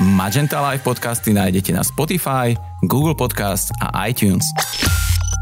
Magenta 0.00 0.60
Live 0.70 0.84
podcasty 0.84 1.32
nájdete 1.32 1.72
na 1.72 1.80
Spotify, 1.80 2.52
Google 2.84 3.16
Podcast 3.16 3.72
a 3.80 4.04
iTunes. 4.04 4.44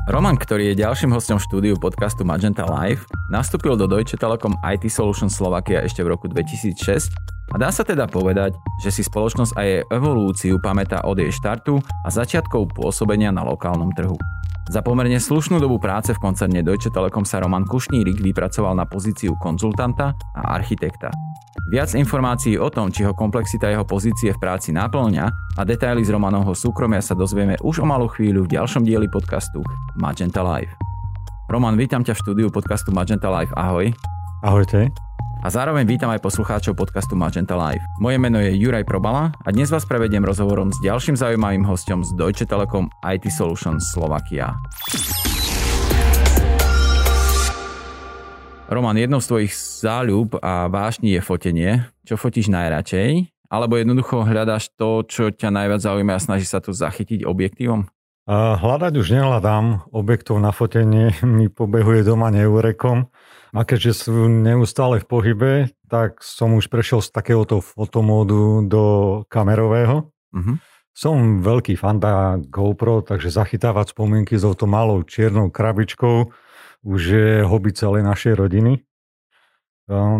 Roman, 0.09 0.41
ktorý 0.41 0.73
je 0.73 0.81
ďalším 0.81 1.13
hostom 1.13 1.37
štúdiu 1.37 1.77
podcastu 1.77 2.25
Magenta 2.25 2.65
Live, 2.65 3.05
nastúpil 3.29 3.77
do 3.77 3.85
Deutsche 3.85 4.17
Telekom 4.17 4.57
IT 4.65 4.89
Solutions 4.89 5.37
Slovakia 5.37 5.85
ešte 5.85 6.01
v 6.01 6.17
roku 6.17 6.33
2006 6.33 7.13
a 7.53 7.61
dá 7.61 7.69
sa 7.69 7.85
teda 7.85 8.09
povedať, 8.09 8.57
že 8.81 8.89
si 8.89 9.05
spoločnosť 9.05 9.53
a 9.53 9.61
jej 9.69 9.85
evolúciu 9.93 10.57
pamätá 10.65 11.05
od 11.05 11.21
jej 11.21 11.29
štartu 11.29 11.77
a 11.85 12.09
začiatkov 12.09 12.73
pôsobenia 12.73 13.29
na 13.29 13.45
lokálnom 13.45 13.93
trhu. 13.93 14.17
Za 14.73 14.81
pomerne 14.81 15.21
slušnú 15.21 15.61
dobu 15.61 15.77
práce 15.77 16.17
v 16.17 16.23
koncerne 16.25 16.65
Deutsche 16.65 16.89
Telekom 16.89 17.29
sa 17.29 17.45
Roman 17.45 17.69
Kušnírik 17.69 18.25
vypracoval 18.25 18.81
na 18.81 18.89
pozíciu 18.89 19.37
konzultanta 19.37 20.17
a 20.33 20.57
architekta. 20.57 21.13
Viac 21.69 21.93
informácií 21.93 22.57
o 22.57 22.73
tom, 22.73 22.89
či 22.89 23.05
ho 23.05 23.13
komplexita 23.13 23.69
jeho 23.69 23.85
pozície 23.85 24.33
v 24.33 24.41
práci 24.41 24.73
naplňa 24.73 25.29
a 25.61 25.63
detaily 25.69 26.01
z 26.01 26.17
Romanovho 26.17 26.57
súkromia 26.57 27.05
sa 27.05 27.13
dozvieme 27.13 27.61
už 27.61 27.85
o 27.85 27.87
malú 27.87 28.09
chvíľu 28.09 28.49
v 28.49 28.57
ďalšom 28.57 28.89
dieli 28.89 29.05
podcastu 29.05 29.61
Magenta 30.01 30.41
Live. 30.41 30.73
Roman, 31.53 31.77
vítam 31.77 32.01
ťa 32.01 32.17
v 32.17 32.21
štúdiu 32.25 32.49
podcastu 32.49 32.89
Magenta 32.89 33.29
Live. 33.29 33.53
Ahoj. 33.53 33.93
Ahojte 34.41 34.89
a 35.39 35.49
zároveň 35.55 35.87
vítam 35.87 36.11
aj 36.11 36.19
poslucháčov 36.19 36.75
podcastu 36.75 37.15
Magenta 37.15 37.55
Live. 37.55 37.85
Moje 38.03 38.19
meno 38.19 38.43
je 38.43 38.59
Juraj 38.59 38.83
Probala 38.83 39.31
a 39.31 39.49
dnes 39.55 39.71
vás 39.71 39.87
prevediem 39.87 40.25
rozhovorom 40.27 40.75
s 40.75 40.83
ďalším 40.83 41.15
zaujímavým 41.15 41.63
hostom 41.63 42.03
z 42.03 42.11
Deutsche 42.19 42.49
Telekom 42.49 42.91
IT 43.07 43.31
Solutions 43.31 43.95
Slovakia. 43.95 44.59
Roman, 48.69 49.01
jednou 49.01 49.17
z 49.25 49.33
tvojich 49.33 49.53
záľub 49.57 50.45
a 50.45 50.69
vášní 50.69 51.17
je 51.17 51.25
fotenie. 51.25 51.89
Čo 52.05 52.21
fotíš 52.21 52.53
najradšej? 52.53 53.33
Alebo 53.49 53.81
jednoducho 53.81 54.29
hľadáš 54.29 54.69
to, 54.77 55.09
čo 55.09 55.33
ťa 55.33 55.49
najviac 55.49 55.81
zaujíma 55.81 56.13
a 56.13 56.21
snaží 56.21 56.45
sa 56.45 56.61
to 56.61 56.77
zachytiť 56.77 57.25
objektívom? 57.25 57.89
Hľadať 58.29 58.93
už 59.01 59.09
nehľadám. 59.09 59.89
Objektov 59.89 60.37
na 60.45 60.53
fotenie 60.53 61.17
mi 61.25 61.49
pobehuje 61.49 62.05
doma 62.05 62.29
neurekom. 62.29 63.09
A 63.57 63.65
keďže 63.65 64.05
sú 64.05 64.29
neustále 64.29 65.01
v 65.01 65.09
pohybe, 65.09 65.53
tak 65.89 66.21
som 66.21 66.53
už 66.53 66.69
prešiel 66.69 67.01
z 67.01 67.09
takéhoto 67.09 67.65
fotomódu 67.65 68.69
do 68.69 68.85
kamerového. 69.33 70.13
Uh-huh. 70.37 70.61
Som 70.93 71.41
veľký 71.41 71.81
fanda 71.81 72.37
GoPro, 72.37 73.01
takže 73.01 73.33
zachytávať 73.33 73.97
spomienky 73.97 74.37
s 74.37 74.45
touto 74.45 74.69
malou 74.69 75.01
čiernou 75.09 75.49
krabičkou 75.49 76.29
už 76.83 77.01
je 77.01 77.31
hobby 77.47 77.75
celej 77.75 78.07
našej 78.07 78.35
rodiny. 78.39 78.85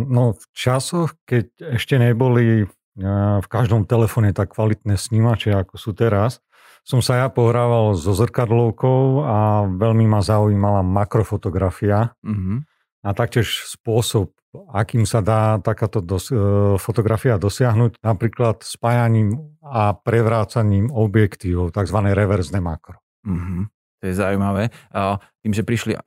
No 0.09 0.33
v 0.33 0.45
časoch, 0.57 1.13
keď 1.29 1.77
ešte 1.79 2.01
neboli 2.01 2.67
v 3.39 3.47
každom 3.47 3.85
telefóne 3.85 4.33
tak 4.33 4.57
kvalitné 4.57 4.97
snímače, 4.97 5.55
ako 5.55 5.75
sú 5.77 5.91
teraz, 5.93 6.41
som 6.83 7.05
sa 7.05 7.21
ja 7.21 7.29
pohrával 7.29 7.93
so 7.95 8.17
zrkadlovkou 8.17 9.23
a 9.23 9.39
veľmi 9.69 10.09
ma 10.09 10.25
zaujímala 10.25 10.81
makrofotografia. 10.81 12.17
Uh-huh 12.25 12.65
a 13.03 13.15
taktiež 13.15 13.65
spôsob, 13.65 14.35
akým 14.75 15.07
sa 15.07 15.23
dá 15.23 15.63
takáto 15.63 16.03
dos- 16.03 16.35
e, 16.35 16.77
fotografia 16.81 17.39
dosiahnuť, 17.39 18.03
napríklad 18.03 18.67
spájaním 18.67 19.57
a 19.63 19.95
prevrácaním 19.95 20.91
objektívov, 20.91 21.71
tzv. 21.71 21.99
reverzne 22.13 22.59
makro. 22.59 22.99
Mm-hmm. 23.23 23.63
To 23.99 24.05
je 24.07 24.15
zaujímavé. 24.15 24.71
Tým, 25.43 25.53
že 25.53 25.67
prišli 25.67 25.99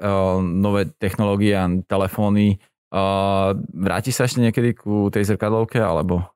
nové 0.41 0.87
technológie 0.95 1.55
a 1.55 1.67
telefóny, 1.85 2.59
vráti 3.71 4.11
sa 4.11 4.27
ešte 4.27 4.43
niekedy 4.43 4.75
ku 4.75 5.07
tej 5.07 5.27
zrkadlovke, 5.27 5.79
alebo? 5.79 6.27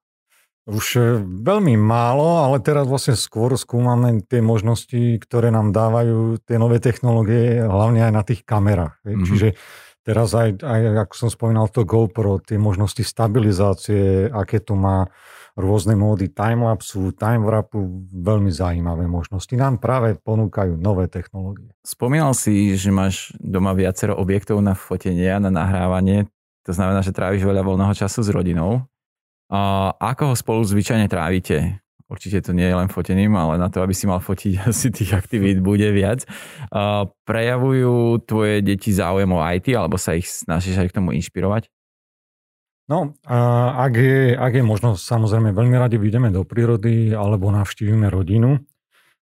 Už 0.65 0.97
e, 0.97 1.21
veľmi 1.21 1.77
málo, 1.77 2.41
ale 2.41 2.57
teraz 2.57 2.89
vlastne 2.89 3.13
skôr 3.13 3.53
skúmame 3.53 4.25
tie 4.25 4.41
možnosti, 4.41 5.21
ktoré 5.21 5.53
nám 5.53 5.69
dávajú 5.69 6.41
tie 6.41 6.57
nové 6.57 6.81
technológie, 6.81 7.61
hlavne 7.61 8.01
aj 8.01 8.13
na 8.15 8.23
tých 8.25 8.41
kamerách. 8.41 8.97
Mm-hmm. 9.05 9.25
Čiže 9.29 9.47
Teraz 10.05 10.38
aj, 10.38 10.61
aj, 10.61 11.09
ako 11.09 11.13
som 11.17 11.29
spomínal, 11.33 11.65
to 11.73 11.81
GoPro, 11.81 12.38
tie 12.38 12.61
možnosti 12.61 13.01
stabilizácie, 13.01 14.29
aké 14.29 14.61
to 14.61 14.77
má 14.77 15.09
rôzne 15.55 15.95
módy 15.95 16.27
timelapsu, 16.27 17.16
timewrapu, 17.16 17.79
veľmi 18.11 18.51
zaujímavé 18.51 19.07
možnosti. 19.07 19.51
Nám 19.55 19.79
práve 19.79 20.19
ponúkajú 20.19 20.75
nové 20.75 21.07
technológie. 21.07 21.71
Spomínal 21.81 22.35
si, 22.35 22.75
že 22.75 22.91
máš 22.91 23.31
doma 23.39 23.71
viacero 23.71 24.19
objektov 24.19 24.59
na 24.59 24.75
fotenie 24.75 25.31
a 25.31 25.39
na 25.39 25.47
nahrávanie. 25.47 26.27
To 26.67 26.75
znamená, 26.75 26.99
že 26.99 27.15
tráviš 27.15 27.47
veľa 27.47 27.63
voľného 27.63 27.95
času 27.95 28.19
s 28.21 28.29
rodinou. 28.29 28.83
A 29.47 29.94
ako 29.95 30.33
ho 30.33 30.35
spolu 30.35 30.61
zvyčajne 30.65 31.07
trávite? 31.07 31.79
Určite 32.05 32.38
to 32.45 32.51
nie 32.53 32.69
je 32.69 32.77
len 32.77 32.85
fotením, 32.85 33.33
ale 33.33 33.57
na 33.57 33.65
to, 33.65 33.81
aby 33.81 33.94
si 33.95 34.05
mal 34.05 34.21
fotiť, 34.21 34.61
asi 34.69 34.91
tých 34.91 35.15
aktivít 35.15 35.63
bude 35.63 35.88
viac. 35.95 36.27
Prejavujú 37.25 38.21
tvoje 38.27 38.61
deti 38.61 38.91
záujem 38.91 39.29
o 39.31 39.41
IT, 39.41 39.71
alebo 39.73 39.95
sa 39.95 40.13
ich 40.13 40.27
snažíš 40.27 40.83
aj 40.83 40.88
k 40.91 40.97
tomu 41.01 41.15
inšpirovať? 41.15 41.71
No, 42.85 43.18
ak 43.73 43.94
je, 43.97 44.38
ak 44.38 44.62
je 44.62 44.63
možnosť, 44.63 45.01
samozrejme, 45.01 45.57
veľmi 45.57 45.73
radi 45.73 45.97
vyjdeme 45.97 46.29
do 46.29 46.46
prírody 46.46 47.09
alebo 47.18 47.50
navštívime 47.50 48.13
rodinu. 48.13 48.62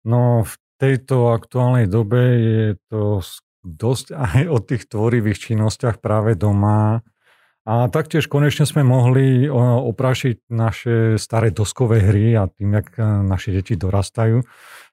No, 0.07 0.47
v 0.47 0.53
tejto 0.79 1.35
aktuálnej 1.35 1.91
dobe 1.91 2.21
je 2.39 2.65
to 2.87 3.19
dosť 3.67 4.15
aj 4.15 4.41
o 4.47 4.57
tých 4.63 4.87
tvorivých 4.87 5.51
činnostiach 5.51 5.99
práve 5.99 6.39
doma, 6.39 7.03
a 7.69 7.85
taktiež 7.85 8.25
konečne 8.25 8.65
sme 8.65 8.81
mohli 8.81 9.45
oprášiť 9.51 10.49
naše 10.49 11.21
staré 11.21 11.53
doskové 11.53 12.01
hry 12.01 12.33
a 12.33 12.49
tým, 12.49 12.81
jak 12.81 12.97
e, 12.97 13.05
naše 13.05 13.53
deti 13.53 13.77
dorastajú, 13.77 14.41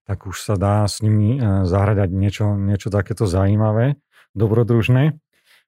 tak 0.05 0.29
už 0.29 0.37
sa 0.37 0.61
dá 0.61 0.85
s 0.85 1.01
nimi 1.01 1.41
e, 1.41 1.65
zahrať 1.65 2.13
niečo, 2.13 2.53
niečo 2.53 2.93
takéto 2.93 3.25
zaujímavé, 3.25 3.97
dobrodružné. 4.37 5.17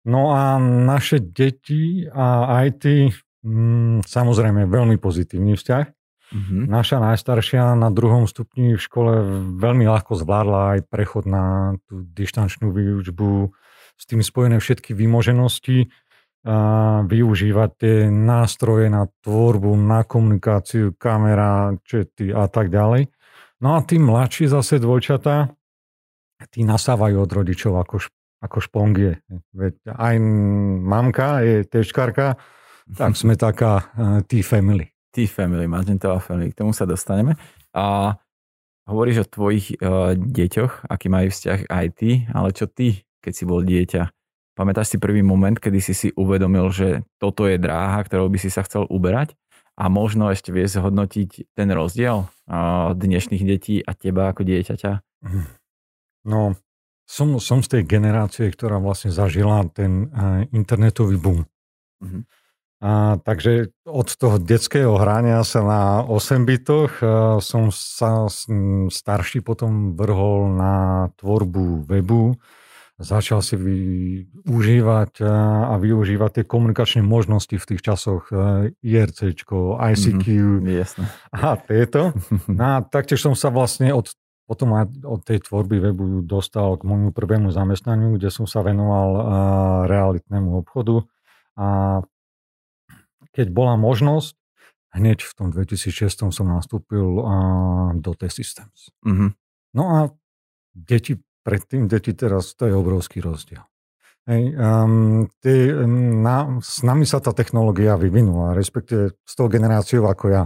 No 0.08 0.32
a 0.32 0.56
naše 0.60 1.20
deti 1.20 2.08
a 2.08 2.58
aj 2.64 2.69
ty, 2.80 3.12
mm, 3.44 4.08
samozrejme, 4.08 4.64
veľmi 4.64 4.96
pozitívny 4.96 5.52
vzťah. 5.60 5.84
Mm-hmm. 6.28 6.62
Naša 6.69 7.00
najstaršia 7.00 7.72
na 7.76 7.88
druhom 7.88 8.28
stupni 8.28 8.76
v 8.76 8.80
škole 8.80 9.12
veľmi 9.56 9.84
ľahko 9.88 10.16
zvládla 10.16 10.76
aj 10.76 10.80
prechod 10.88 11.24
na 11.24 11.76
tú 11.88 12.04
dištančnú 12.04 12.72
výučbu, 12.72 13.52
s 13.96 14.04
tým 14.04 14.20
spojené 14.20 14.60
všetky 14.60 14.92
výmoženosti 14.92 15.88
využívať 17.04 17.70
tie 17.76 17.96
nástroje 18.08 18.86
na 18.88 19.10
tvorbu, 19.26 19.75
na 19.75 20.06
komunikáciu, 20.06 20.94
kamera, 20.94 21.76
čety 21.82 22.30
a 22.30 22.46
tak 22.48 22.70
ďalej. 22.70 23.10
No 23.58 23.75
a 23.75 23.82
tí 23.82 23.98
mladší 23.98 24.46
zase 24.46 24.78
dvojčatá, 24.78 25.50
tí 26.54 26.62
nasávajú 26.62 27.19
od 27.19 27.30
rodičov 27.34 27.75
ako, 27.82 28.06
ako 28.38 28.62
špongie. 28.62 29.19
Veď 29.54 29.75
aj 29.94 30.15
mamka 30.82 31.43
je 31.43 31.66
tečkárka, 31.66 32.38
tak 32.88 33.19
sme 33.19 33.34
taká 33.34 33.91
uh, 33.94 34.21
T-family. 34.25 34.94
T-family, 35.12 35.66
Magentová 35.66 36.22
family, 36.22 36.54
k 36.54 36.59
tomu 36.62 36.72
sa 36.72 36.87
dostaneme. 36.87 37.34
A 37.75 38.16
hovoríš 38.88 39.25
o 39.25 39.31
tvojich 39.31 39.76
uh, 39.81 40.15
deťoch, 40.16 40.88
aký 40.88 41.06
majú 41.10 41.28
vzťah 41.28 41.69
aj 41.69 41.87
ty, 41.99 42.25
ale 42.31 42.54
čo 42.54 42.71
ty, 42.71 43.04
keď 43.21 43.32
si 43.34 43.44
bol 43.44 43.60
dieťa? 43.60 44.09
Pamätáš 44.59 44.94
si 44.94 44.99
prvý 44.99 45.22
moment, 45.22 45.55
kedy 45.55 45.78
si 45.78 45.94
si 45.94 46.09
uvedomil, 46.19 46.66
že 46.75 47.06
toto 47.22 47.47
je 47.47 47.62
dráha, 47.62 48.03
ktorou 48.03 48.26
by 48.26 48.38
si 48.43 48.50
sa 48.50 48.66
chcel 48.66 48.87
uberať? 48.91 49.38
A 49.78 49.87
možno 49.87 50.26
ešte 50.26 50.50
vie 50.50 50.66
zhodnotiť 50.66 51.55
ten 51.55 51.70
rozdiel 51.70 52.26
dnešných 52.99 53.44
detí 53.47 53.78
a 53.78 53.94
teba 53.94 54.34
ako 54.34 54.43
dieťaťa? 54.43 54.93
No, 56.26 56.58
som, 57.08 57.40
som 57.40 57.64
z 57.64 57.81
tej 57.81 57.82
generácie, 57.88 58.52
ktorá 58.52 58.76
vlastne 58.76 59.08
zažila 59.08 59.64
ten 59.72 60.12
internetový 60.52 61.16
boom. 61.16 61.49
Mm-hmm. 62.05 62.22
A, 62.78 63.19
takže 63.19 63.75
od 63.82 64.06
toho 64.14 64.38
detského 64.38 64.94
hrania 65.00 65.43
sa 65.43 65.66
na 65.66 65.82
8 66.06 66.46
bytoch 66.46 67.02
som 67.43 67.75
sa 67.75 68.31
starší 68.87 69.43
potom 69.43 69.99
vrhol 69.99 70.55
na 70.55 71.08
tvorbu 71.19 71.90
webu, 71.90 72.38
začal 72.99 73.43
si 73.43 73.55
využívať 73.55 75.22
a 75.66 75.75
využívať 75.78 76.31
tie 76.38 76.44
komunikačné 76.46 77.02
možnosti 77.02 77.55
v 77.55 77.66
tých 77.66 77.82
časoch 77.82 78.31
IRC, 78.82 79.38
ICQ 79.75 80.26
mm, 80.26 80.66
jasne. 80.66 81.05
a 81.31 81.55
tieto. 81.58 82.14
No 82.50 82.64
a 82.64 82.76
taktiež 82.82 83.22
som 83.22 83.38
sa 83.38 83.55
vlastne 83.55 83.94
od, 83.94 84.10
potom 84.48 84.72
od 85.04 85.20
tej 85.28 85.44
tvorby 85.44 85.76
webu 85.76 86.24
dostal 86.24 86.80
k 86.80 86.88
môjmu 86.88 87.12
prvému 87.12 87.52
zamestnaniu, 87.52 88.16
kde 88.16 88.32
som 88.32 88.48
sa 88.48 88.64
venoval 88.64 89.08
realitnému 89.84 90.64
obchodu 90.64 91.04
a 91.52 92.00
keď 93.36 93.52
bola 93.52 93.76
možnosť, 93.76 94.34
hneď 94.96 95.20
v 95.20 95.32
tom 95.36 95.48
2006 95.52 96.32
som 96.32 96.46
nastúpil 96.48 97.04
do 98.00 98.10
T-Systems. 98.16 98.90
Mm-hmm. 99.04 99.30
No 99.76 99.84
a 99.84 99.98
deti 100.72 101.20
predtým, 101.44 101.86
deti 101.86 102.16
teraz, 102.16 102.56
to 102.56 102.66
je 102.66 102.74
obrovský 102.74 103.20
rozdiel. 103.20 103.62
Hej, 104.28 104.52
um, 104.60 105.24
ty, 105.40 105.72
na, 106.20 106.60
s 106.60 106.84
nami 106.84 107.08
sa 107.08 107.16
tá 107.16 107.32
technológia 107.32 107.96
vyvinula, 107.96 108.52
respektíve 108.52 109.16
s 109.24 109.32
tou 109.32 109.48
generáciou 109.48 110.04
ako 110.04 110.24
ja. 110.28 110.42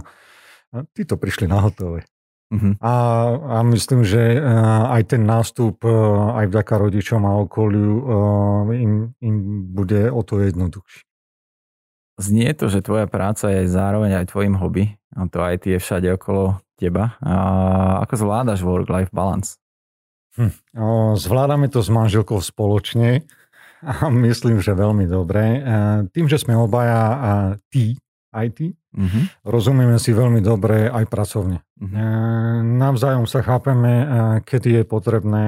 Tí 0.95 1.03
to 1.03 1.19
prišli 1.19 1.51
na 1.51 1.59
hotové. 1.59 2.07
Uh-huh. 2.53 2.77
A, 2.85 2.93
a 3.33 3.57
myslím, 3.65 4.05
že 4.05 4.37
uh, 4.37 4.93
aj 4.93 5.17
ten 5.17 5.25
nástup, 5.25 5.81
uh, 5.81 6.37
aj 6.37 6.53
vďaka 6.53 6.73
rodičom 6.77 7.25
a 7.25 7.41
okoliu, 7.41 7.93
uh, 7.97 8.69
im, 8.77 9.17
im 9.25 9.35
bude 9.73 10.13
o 10.13 10.21
to 10.21 10.37
jednoduchší. 10.37 11.01
Znie 12.21 12.53
to, 12.53 12.69
že 12.69 12.85
tvoja 12.85 13.09
práca 13.09 13.49
je 13.49 13.65
zároveň 13.65 14.21
aj 14.21 14.29
tvojim 14.29 14.53
hobby. 14.53 14.93
A 15.17 15.25
to 15.25 15.41
aj 15.41 15.65
ty 15.65 15.73
je 15.73 15.81
všade 15.81 16.05
okolo 16.13 16.61
teba. 16.77 17.17
A 17.25 17.35
ako 18.05 18.13
zvládaš 18.21 18.61
work-life 18.61 19.09
balance? 19.09 19.57
Hm. 20.37 20.53
Zvládame 21.17 21.73
to 21.73 21.81
s 21.81 21.89
manželkou 21.89 22.37
spoločne. 22.37 23.25
A 23.81 24.13
myslím, 24.13 24.61
že 24.61 24.77
veľmi 24.77 25.09
dobre. 25.09 25.61
Tým, 26.13 26.29
že 26.29 26.37
sme 26.37 26.53
obaja 26.53 27.57
tí, 27.73 27.97
IT, 28.33 28.59
uh-huh. 28.73 29.23
rozumieme 29.45 30.01
si 30.01 30.09
veľmi 30.09 30.41
dobre 30.41 30.89
aj 30.89 31.05
pracovne. 31.05 31.61
Uh-huh. 31.77 31.93
Navzájom 32.65 33.29
sa 33.29 33.45
chápeme, 33.45 33.93
e, 33.93 34.05
kedy 34.41 34.81
je 34.81 34.83
potrebné 34.83 35.45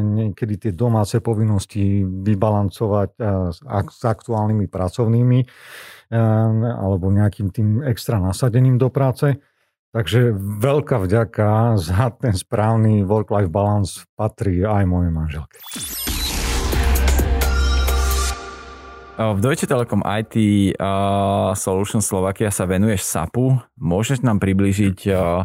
niekedy 0.00 0.54
tie 0.56 0.72
domáce 0.72 1.18
povinnosti 1.18 2.06
vybalancovať 2.06 3.10
s 3.50 4.00
aktuálnymi 4.02 4.70
pracovnými 4.70 5.40
alebo 6.74 7.06
nejakým 7.10 7.54
tým 7.54 7.86
extra 7.86 8.18
nasadením 8.18 8.78
do 8.78 8.90
práce. 8.90 9.38
Takže 9.90 10.30
veľká 10.38 11.02
vďaka 11.02 11.74
za 11.74 12.14
ten 12.14 12.34
správny 12.34 13.02
work-life 13.02 13.50
balance 13.50 14.06
patrí 14.14 14.62
aj 14.62 14.86
mojej 14.86 15.10
manželke. 15.10 15.58
V 19.20 19.36
Deutsche 19.44 19.68
Telekom 19.68 20.00
IT 20.00 20.32
uh, 20.80 21.52
Solution 21.52 22.00
Slovakia 22.00 22.48
sa 22.48 22.64
venuješ 22.64 23.04
SAPu. 23.04 23.52
Môžeš 23.76 24.24
nám 24.24 24.40
približiť 24.40 25.12
uh, 25.12 25.44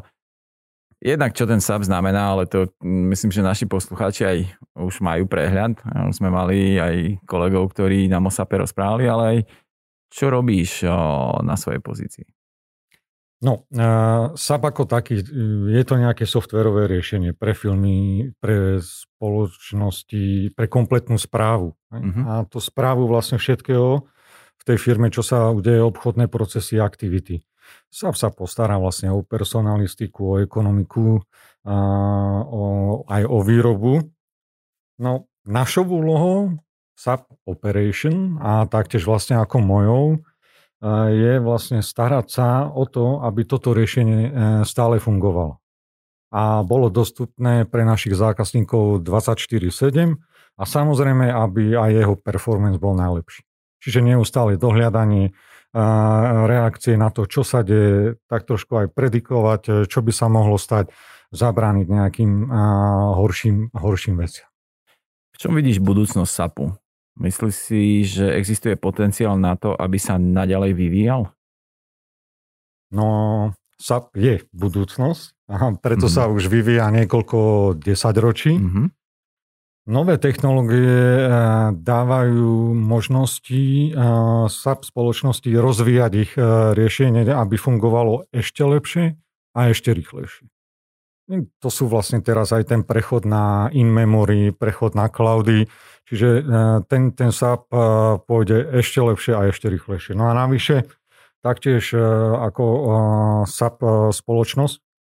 jednak, 1.03 1.35
čo 1.35 1.43
ten 1.43 1.59
SAP 1.59 1.83
znamená, 1.83 2.31
ale 2.31 2.47
to 2.47 2.71
myslím, 2.87 3.35
že 3.35 3.43
naši 3.43 3.67
poslucháči 3.67 4.23
aj 4.23 4.37
už 4.79 5.03
majú 5.03 5.27
prehľad. 5.27 5.75
Sme 6.15 6.31
mali 6.31 6.79
aj 6.79 7.19
kolegov, 7.27 7.75
ktorí 7.75 8.07
nám 8.07 8.27
o 8.27 8.31
SAPe 8.31 8.63
rozprávali, 8.63 9.11
ale 9.11 9.23
aj 9.27 9.37
čo 10.07 10.31
robíš 10.31 10.87
uh, 10.87 11.43
na 11.43 11.59
svojej 11.59 11.83
pozícii? 11.83 12.34
No, 13.43 13.67
SAP 14.39 14.61
ako 14.63 14.87
taký, 14.87 15.19
je 15.67 15.83
to 15.83 15.95
nejaké 15.99 16.23
softverové 16.23 16.87
riešenie 16.87 17.35
pre 17.35 17.51
filmy, 17.51 18.31
pre 18.39 18.79
spoločnosti, 18.79 20.55
pre 20.55 20.65
kompletnú 20.71 21.19
správu. 21.19 21.75
Uh-huh. 21.91 22.23
A 22.25 22.47
to 22.47 22.63
správu 22.63 23.11
vlastne 23.11 23.35
všetkého 23.35 24.07
v 24.55 24.63
tej 24.63 24.77
firme, 24.79 25.11
čo 25.11 25.19
sa 25.19 25.51
udeje, 25.51 25.83
obchodné 25.83 26.31
procesy, 26.31 26.79
aktivity. 26.79 27.43
SAP 27.91 28.15
sa 28.15 28.31
postará 28.31 28.79
vlastne 28.79 29.11
o 29.11 29.19
personalistiku, 29.19 30.21
o 30.25 30.39
ekonomiku, 30.39 31.19
a 31.65 31.75
o, 32.45 32.63
aj 33.09 33.23
o 33.25 33.37
výrobu. 33.41 33.93
No, 35.01 35.27
našou 35.43 35.83
úlohou 35.83 36.55
SAP 36.95 37.27
Operation 37.43 38.39
a 38.39 38.63
taktiež 38.69 39.03
vlastne 39.03 39.41
ako 39.41 39.59
mojou 39.59 40.05
je 41.09 41.41
vlastne 41.41 41.81
starať 41.81 42.25
sa 42.29 42.47
o 42.69 42.85
to, 42.85 43.25
aby 43.25 43.41
toto 43.47 43.73
riešenie 43.73 44.21
e, 44.21 44.31
stále 44.67 45.01
fungovalo. 45.01 45.57
A 46.29 46.61
bolo 46.67 46.91
dostupné 46.91 47.63
pre 47.63 47.87
našich 47.87 48.13
zákazníkov 48.13 49.01
24-7 49.07 50.19
a 50.59 50.63
samozrejme, 50.67 51.31
aby 51.31 51.79
aj 51.79 51.91
jeho 51.95 52.15
performance 52.19 52.77
bol 52.77 52.93
najlepší. 52.93 53.47
Čiže 53.79 54.03
neustále 54.03 54.59
dohľadanie, 54.59 55.31
reakcie 56.47 56.95
na 56.95 57.11
to, 57.11 57.27
čo 57.27 57.43
sa 57.43 57.59
deje, 57.59 58.15
tak 58.31 58.47
trošku 58.47 58.85
aj 58.85 58.87
predikovať, 58.95 59.61
e, 59.67 59.71
čo 59.89 59.99
by 59.99 60.11
sa 60.11 60.27
mohlo 60.31 60.55
stať, 60.55 60.91
zabrániť 61.35 61.87
nejakým 61.89 62.47
horším, 63.19 63.75
horším 63.75 64.15
veciam. 64.23 64.47
V 65.35 65.37
čom 65.43 65.51
vidíš 65.51 65.83
budúcnosť 65.83 66.31
SAPu? 66.31 66.79
Myslíš 67.15 67.55
si, 67.55 68.03
že 68.03 68.35
existuje 68.35 68.75
potenciál 68.75 69.39
na 69.39 69.55
to, 69.55 69.71
aby 69.71 69.95
sa 69.95 70.19
naďalej 70.19 70.75
vyvíjal? 70.75 71.31
No, 72.91 73.07
SAP 73.79 74.15
je 74.19 74.43
budúcnosť, 74.51 75.35
a 75.45 75.77
preto 75.77 76.09
mm-hmm. 76.09 76.25
sa 76.25 76.31
už 76.31 76.49
vyvíja 76.49 76.89
niekoľko 76.89 77.37
desaťročí. 77.77 78.57
Mm-hmm. 78.57 78.87
Nové 79.85 80.17
technológie 80.17 80.81
eh, 80.81 81.29
dávajú 81.77 82.73
možnosti 82.73 83.93
eh, 83.93 83.95
SAP 84.49 84.89
spoločnosti 84.89 85.45
rozvíjať 85.45 86.11
ich 86.17 86.33
eh, 86.33 86.73
riešenie, 86.73 87.29
aby 87.29 87.55
fungovalo 87.61 88.25
ešte 88.33 88.65
lepšie 88.65 89.13
a 89.53 89.59
ešte 89.69 89.93
rýchlejšie. 89.93 90.49
To 91.33 91.69
sú 91.73 91.89
vlastne 91.89 92.21
teraz 92.21 92.53
aj 92.53 92.69
ten 92.69 92.81
prechod 92.85 93.25
na 93.25 93.73
in-memory, 93.73 94.53
prechod 94.53 94.93
na 94.93 95.09
cloudy, 95.09 95.65
čiže 96.05 96.29
e, 96.37 96.41
ten, 96.85 97.17
ten 97.17 97.33
SAP 97.33 97.65
e, 97.73 97.77
pôjde 98.21 98.77
ešte 98.77 99.01
lepšie 99.01 99.33
a 99.33 99.49
ešte 99.49 99.73
rýchlejšie. 99.73 100.13
No 100.13 100.29
a 100.29 100.37
navyše, 100.37 100.85
taktiež 101.41 101.97
e, 101.97 102.01
ako 102.37 102.63
SAP 103.49 103.81
spoločnosť 104.13 104.75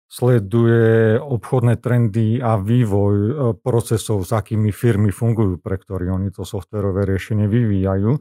sleduje 0.06 1.18
obchodné 1.18 1.82
trendy 1.82 2.38
a 2.38 2.62
vývoj 2.62 3.58
procesov, 3.66 4.22
s 4.22 4.32
akými 4.38 4.70
firmy 4.70 5.10
fungujú, 5.10 5.58
pre 5.58 5.82
ktoré 5.82 6.14
oni 6.14 6.30
to 6.30 6.46
softverové 6.46 7.10
riešenie 7.10 7.50
vyvíjajú 7.50 8.14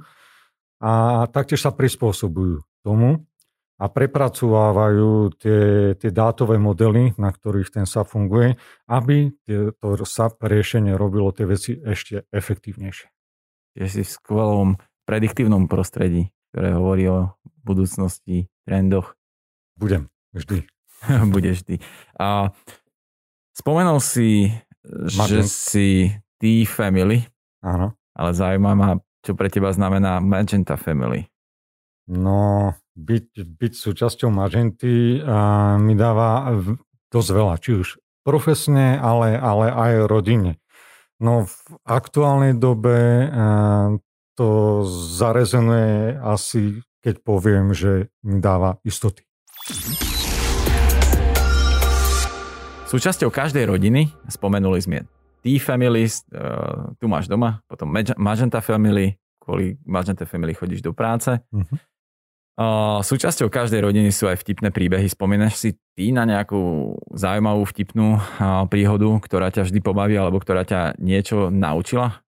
a 0.80 1.24
taktiež 1.28 1.60
sa 1.60 1.76
prispôsobujú 1.76 2.64
tomu 2.80 3.28
a 3.74 3.90
prepracovávajú 3.90 5.34
tie, 5.34 5.92
tie 5.98 6.10
dátové 6.14 6.62
modely, 6.62 7.18
na 7.18 7.34
ktorých 7.34 7.74
ten 7.74 7.84
SAP 7.90 8.14
funguje, 8.14 8.54
aby 8.86 9.34
to 9.50 10.06
SAP 10.06 10.38
riešenie 10.46 10.94
robilo 10.94 11.34
tie 11.34 11.42
veci 11.42 11.74
ešte 11.82 12.30
efektívnejšie. 12.30 13.10
Je 13.74 13.86
si 13.90 14.02
v 14.06 14.10
skvelom 14.14 14.68
prediktívnom 15.02 15.66
prostredí, 15.66 16.30
ktoré 16.54 16.78
hovorí 16.78 17.10
o 17.10 17.34
budúcnosti, 17.66 18.46
trendoch. 18.62 19.18
Budem, 19.74 20.06
vždy. 20.30 20.62
Bude 21.34 21.50
vždy. 21.58 21.82
A 22.14 22.54
spomenul 23.58 23.98
si, 23.98 24.54
Martin. 24.86 25.42
že 25.42 25.50
si 25.50 25.88
T-Family. 26.38 27.26
Áno. 27.66 27.98
Ale 28.14 28.30
zaujíma 28.30 28.70
ma, 28.78 29.02
čo 29.26 29.34
pre 29.34 29.50
teba 29.50 29.74
znamená 29.74 30.22
Magenta 30.22 30.78
Family. 30.78 31.26
No, 32.04 32.76
byť, 33.00 33.48
byť 33.48 33.72
súčasťou 33.72 34.28
Magenty 34.28 35.24
a 35.24 35.74
mi 35.80 35.96
dáva 35.96 36.52
dosť 37.08 37.30
veľa, 37.32 37.54
či 37.64 37.80
už 37.80 37.96
profesne, 38.20 39.00
ale, 39.00 39.40
ale 39.40 39.72
aj 39.72 39.92
rodine. 40.04 40.60
No 41.16 41.48
v 41.48 41.56
aktuálnej 41.88 42.60
dobe 42.60 43.30
to 44.36 44.82
zarezonuje 45.16 46.18
asi, 46.20 46.84
keď 47.00 47.24
poviem, 47.24 47.72
že 47.72 48.12
mi 48.20 48.42
dáva 48.42 48.76
istoty. 48.84 49.24
Súčasťou 52.84 53.32
každej 53.32 53.64
rodiny, 53.64 54.12
spomenuli 54.28 54.78
sme 54.78 54.98
T-Family, 55.40 56.04
uh, 56.04 56.92
tu 57.00 57.08
máš 57.08 57.32
doma, 57.32 57.64
potom 57.68 57.90
Magenta 58.20 58.60
Family, 58.60 59.16
kvôli 59.40 59.76
Magenta 59.84 60.24
Family 60.24 60.56
chodíš 60.56 60.80
do 60.80 60.96
práce. 60.96 61.36
Uh-huh. 61.52 61.76
Súčasťou 63.02 63.50
každej 63.50 63.82
rodiny 63.82 64.14
sú 64.14 64.30
aj 64.30 64.38
vtipné 64.38 64.70
príbehy. 64.70 65.10
Spomínaš 65.10 65.58
si 65.58 65.70
ty 65.98 66.14
na 66.14 66.22
nejakú 66.22 66.94
zaujímavú 67.10 67.66
vtipnú 67.66 68.22
príhodu, 68.70 69.10
ktorá 69.18 69.50
ťa 69.50 69.66
vždy 69.66 69.82
pobaví 69.82 70.14
alebo 70.14 70.38
ktorá 70.38 70.62
ťa 70.62 70.94
niečo 71.02 71.50
naučila? 71.50 72.22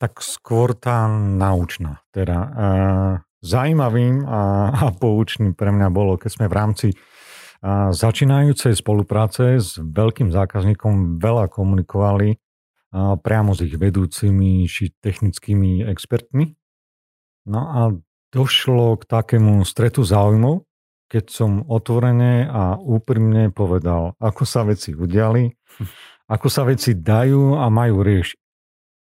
Tak 0.00 0.24
skôr 0.24 0.72
tá 0.72 1.12
naučná. 1.12 2.00
Teda, 2.08 2.38
uh, 2.40 3.12
zaujímavým 3.44 4.24
a, 4.24 4.40
a 4.72 4.84
poučným 4.96 5.52
pre 5.52 5.68
mňa 5.68 5.92
bolo, 5.92 6.16
keď 6.16 6.30
sme 6.32 6.46
v 6.48 6.56
rámci 6.56 6.88
uh, 6.96 7.92
začínajúcej 7.92 8.72
spolupráce 8.74 9.60
s 9.60 9.76
veľkým 9.76 10.32
zákazníkom 10.32 11.20
veľa 11.20 11.52
komunikovali 11.52 12.34
uh, 12.34 13.14
priamo 13.20 13.52
s 13.52 13.60
ich 13.62 13.76
vedúcimi 13.76 14.64
či 14.64 14.90
technickými 15.04 15.84
expertmi. 15.84 16.50
No 17.46 17.60
a 17.60 17.80
došlo 18.32 18.96
k 18.96 19.04
takému 19.04 19.62
stretu 19.68 20.02
záujmov, 20.02 20.64
keď 21.12 21.24
som 21.28 21.60
otvorene 21.68 22.48
a 22.48 22.80
úprimne 22.80 23.52
povedal, 23.52 24.16
ako 24.16 24.42
sa 24.48 24.64
veci 24.64 24.96
udiali, 24.96 25.52
ako 26.34 26.48
sa 26.48 26.64
veci 26.64 26.96
dajú 26.96 27.60
a 27.60 27.68
majú 27.68 28.00
riešiť. 28.00 28.40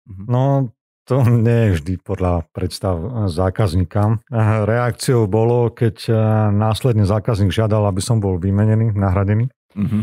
Mhm. 0.04 0.24
No, 0.28 0.68
to 1.04 1.20
nie 1.24 1.68
je 1.68 1.74
vždy 1.80 1.94
podľa 2.00 2.48
predstav 2.52 3.28
zákazníka. 3.28 4.24
Reakciou 4.64 5.28
bolo, 5.28 5.68
keď 5.68 5.96
e, 6.08 6.12
následne 6.48 7.04
zákazník 7.04 7.52
žiadal, 7.52 7.84
aby 7.84 8.00
som 8.00 8.24
bol 8.24 8.40
vymenený, 8.40 8.96
nahradený, 8.96 9.52
mm-hmm. 9.76 10.02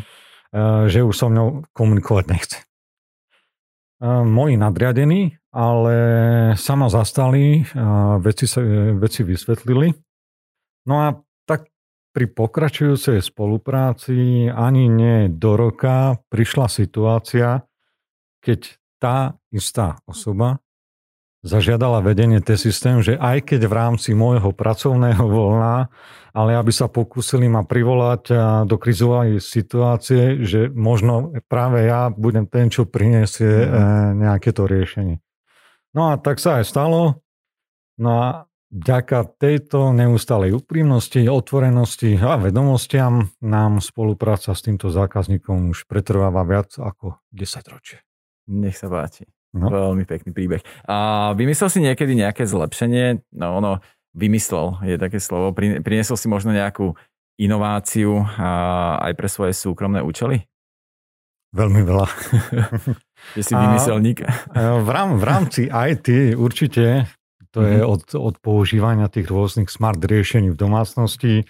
že 0.94 1.02
už 1.02 1.16
so 1.18 1.34
mnou 1.34 1.66
komunikovať 1.74 2.26
nechce. 2.30 2.58
moji 4.06 4.62
nadriadení, 4.62 5.41
ale 5.52 5.98
sama 6.56 6.88
zastali, 6.88 7.68
veci, 8.24 8.48
sa, 8.48 8.64
veci 8.96 9.22
vysvetlili. 9.28 9.92
No 10.88 10.96
a 11.04 11.08
tak 11.44 11.68
pri 12.16 12.32
pokračujúcej 12.32 13.20
spolupráci 13.20 14.48
ani 14.48 14.88
nie 14.88 15.28
do 15.28 15.60
roka 15.60 16.20
prišla 16.32 16.72
situácia, 16.72 17.68
keď 18.40 18.80
tá 18.98 19.36
istá 19.52 20.00
osoba 20.08 20.64
zažiadala 21.42 22.06
vedenie 22.06 22.38
T-systém, 22.38 23.02
že 23.02 23.18
aj 23.18 23.50
keď 23.54 23.62
v 23.66 23.74
rámci 23.74 24.10
môjho 24.14 24.54
pracovného 24.54 25.26
voľna, 25.26 25.90
ale 26.32 26.54
aby 26.54 26.70
sa 26.70 26.86
pokúsili 26.86 27.50
ma 27.50 27.66
privolať 27.66 28.30
do 28.70 28.76
krizovej 28.78 29.42
situácie, 29.42 30.46
že 30.46 30.70
možno 30.70 31.34
práve 31.50 31.90
ja 31.90 32.14
budem 32.14 32.46
ten, 32.46 32.70
čo 32.70 32.86
priniesie 32.86 33.50
mhm. 33.50 33.68
e, 33.68 33.80
nejaké 34.22 34.54
to 34.54 34.70
riešenie. 34.70 35.18
No 35.92 36.12
a 36.12 36.20
tak 36.20 36.40
sa 36.40 36.64
aj 36.64 36.72
stalo. 36.72 37.20
No 38.00 38.10
a 38.18 38.28
vďaka 38.72 39.36
tejto 39.36 39.92
neustálej 39.92 40.56
úprimnosti, 40.56 41.20
otvorenosti 41.28 42.16
a 42.16 42.40
vedomostiam 42.40 43.28
nám 43.44 43.84
spolupráca 43.84 44.56
s 44.56 44.64
týmto 44.64 44.88
zákazníkom 44.88 45.76
už 45.76 45.86
pretrváva 45.92 46.48
viac 46.48 46.72
ako 46.80 47.20
10 47.36 47.74
ročie. 47.74 48.00
Nech 48.48 48.80
sa 48.80 48.88
páči. 48.88 49.28
No. 49.52 49.68
Veľmi 49.68 50.08
pekný 50.08 50.32
príbeh. 50.32 50.64
A 50.88 51.32
vymyslel 51.36 51.68
si 51.68 51.84
niekedy 51.84 52.16
nejaké 52.16 52.48
zlepšenie? 52.48 53.28
No 53.36 53.60
ono, 53.60 53.84
vymyslel 54.16 54.80
je 54.88 54.96
také 54.96 55.20
slovo. 55.20 55.52
Priniesol 55.52 56.16
si 56.16 56.32
možno 56.32 56.56
nejakú 56.56 56.96
inováciu 57.36 58.24
aj 59.04 59.12
pre 59.20 59.28
svoje 59.28 59.52
súkromné 59.52 60.00
účely? 60.00 60.48
Veľmi 61.52 61.82
veľa. 61.84 62.08
Že 63.38 63.42
si 63.44 63.54
vymyselník. 63.54 64.18
V, 64.56 64.90
rám, 64.90 65.20
v 65.20 65.24
rámci 65.24 65.62
IT 65.68 66.36
určite 66.40 67.12
to 67.52 67.60
je 67.62 67.84
mhm. 67.84 67.88
od, 67.88 68.04
od 68.16 68.36
používania 68.40 69.12
tých 69.12 69.28
rôznych 69.28 69.68
smart 69.68 70.00
riešení 70.00 70.56
v 70.56 70.58
domácnosti, 70.58 71.44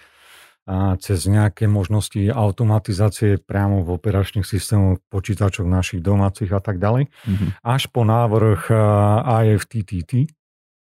a 0.62 0.94
cez 1.02 1.26
nejaké 1.26 1.66
možnosti 1.66 2.22
automatizácie 2.30 3.42
priamo 3.42 3.82
v 3.82 3.98
operačných 3.98 4.46
systémoch 4.46 5.02
počítačov 5.10 5.66
našich 5.66 5.98
domácich 5.98 6.54
a 6.54 6.62
tak 6.62 6.78
ďalej, 6.78 7.10
mm-hmm. 7.10 7.48
až 7.66 7.82
po 7.90 8.06
návrh 8.06 8.70
IFTTT 9.42 10.30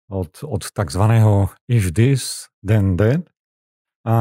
od, 0.09 0.33
od 0.41 0.63
tzv. 0.65 1.05
if 1.69 1.93
this, 1.93 2.49
then 2.65 2.97
that 2.97 3.29
a 4.09 4.17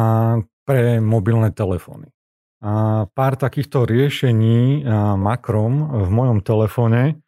pre 0.68 1.00
mobilné 1.00 1.56
telefóny. 1.56 2.12
Pár 3.14 3.34
takýchto 3.38 3.86
riešení 3.86 4.82
makrom 5.18 6.04
v 6.06 6.10
mojom 6.10 6.40
telefóne 6.42 7.22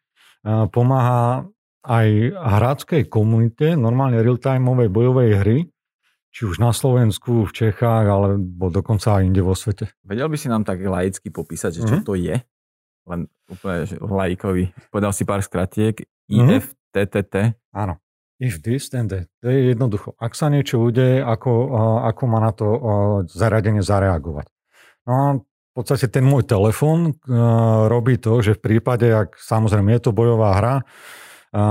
pomáha 0.44 1.46
aj 1.80 2.08
hráckej 2.34 3.08
komunite, 3.08 3.72
normálne 3.72 4.20
real-timeovej 4.20 4.90
bojovej 4.92 5.30
hry, 5.40 5.58
či 6.30 6.46
už 6.46 6.60
na 6.62 6.70
Slovensku, 6.76 7.48
v 7.48 7.52
Čechách, 7.56 8.06
alebo 8.06 8.70
dokonca 8.70 9.18
aj 9.18 9.26
inde 9.26 9.42
vo 9.42 9.56
svete. 9.56 9.90
Vedel 10.04 10.30
by 10.30 10.36
si 10.38 10.46
nám 10.46 10.62
tak 10.62 10.82
laicky 10.82 11.32
popísať, 11.32 11.80
že 11.80 11.82
čo 11.86 11.94
mm-hmm. 11.98 12.06
to 12.06 12.14
je? 12.20 12.36
Len 13.08 13.20
úplne 13.50 13.88
že 13.88 13.96
laikovi. 13.98 14.70
Povedal 14.92 15.10
si 15.10 15.24
pár 15.26 15.42
skratiek. 15.42 16.04
Mm-hmm. 16.30 17.54
Áno. 17.74 17.98
If 18.40 18.62
this, 18.62 18.88
then 18.88 19.10
that. 19.10 19.26
To 19.42 19.50
je 19.50 19.74
jednoducho. 19.74 20.14
Ak 20.16 20.38
sa 20.38 20.48
niečo 20.48 20.80
udeje, 20.80 21.20
ako, 21.20 21.76
ako 22.06 22.22
má 22.30 22.38
na 22.40 22.52
to 22.54 22.66
zariadenie 23.28 23.82
zareagovať. 23.82 24.46
No 25.10 25.14
a 25.18 25.26
v 25.42 25.72
podstate 25.74 26.06
ten 26.06 26.22
môj 26.22 26.46
telefón 26.46 27.18
robí 27.90 28.14
to, 28.22 28.38
že 28.46 28.54
v 28.54 28.62
prípade, 28.62 29.10
ak 29.10 29.34
samozrejme 29.34 29.90
je 29.98 30.02
to 30.06 30.14
bojová 30.14 30.50
hra, 30.62 30.76
a 31.50 31.66